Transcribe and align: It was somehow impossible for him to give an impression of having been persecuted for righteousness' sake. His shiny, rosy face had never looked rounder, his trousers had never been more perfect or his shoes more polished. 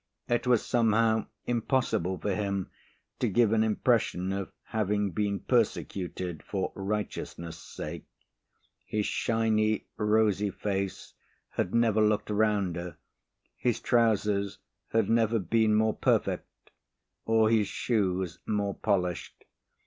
It 0.27 0.47
was 0.47 0.65
somehow 0.65 1.27
impossible 1.45 2.17
for 2.17 2.33
him 2.33 2.71
to 3.19 3.29
give 3.29 3.53
an 3.53 3.63
impression 3.63 4.33
of 4.33 4.51
having 4.69 5.11
been 5.11 5.41
persecuted 5.41 6.41
for 6.41 6.71
righteousness' 6.73 7.59
sake. 7.59 8.05
His 8.87 9.05
shiny, 9.05 9.85
rosy 9.97 10.49
face 10.49 11.13
had 11.49 11.75
never 11.75 12.01
looked 12.01 12.31
rounder, 12.31 12.97
his 13.55 13.79
trousers 13.79 14.57
had 14.87 15.07
never 15.07 15.37
been 15.37 15.75
more 15.75 15.95
perfect 15.95 16.49
or 17.25 17.51
his 17.51 17.67
shoes 17.67 18.39
more 18.47 18.73
polished. 18.73 19.45